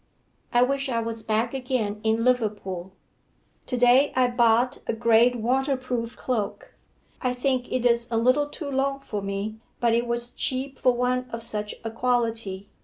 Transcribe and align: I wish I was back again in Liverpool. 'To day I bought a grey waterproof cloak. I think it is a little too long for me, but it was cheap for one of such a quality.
I 0.51 0.63
wish 0.63 0.89
I 0.89 0.99
was 0.99 1.21
back 1.21 1.53
again 1.53 2.01
in 2.03 2.23
Liverpool. 2.23 2.91
'To 3.67 3.77
day 3.77 4.11
I 4.15 4.29
bought 4.29 4.79
a 4.87 4.93
grey 4.93 5.31
waterproof 5.35 6.17
cloak. 6.17 6.73
I 7.21 7.35
think 7.35 7.71
it 7.71 7.85
is 7.85 8.07
a 8.09 8.17
little 8.17 8.49
too 8.49 8.71
long 8.71 8.99
for 9.01 9.21
me, 9.21 9.57
but 9.79 9.93
it 9.93 10.07
was 10.07 10.31
cheap 10.31 10.79
for 10.79 10.91
one 10.93 11.29
of 11.29 11.43
such 11.43 11.75
a 11.83 11.91
quality. 11.91 12.67